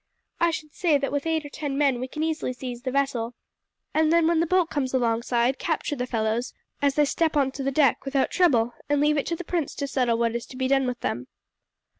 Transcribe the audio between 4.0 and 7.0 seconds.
then when the boat comes alongside capture the fellows as